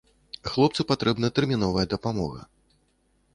[0.53, 2.41] Хлопцу патрэбна тэрміновая дапамога.